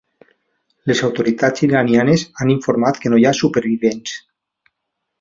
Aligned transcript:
Les 0.91 1.01
autoritats 1.07 1.65
iranianes 1.69 2.25
han 2.45 2.55
informat 2.57 3.01
que 3.05 3.15
no 3.15 3.21
hi 3.23 3.29
ha 3.33 3.37
supervivents. 3.45 4.21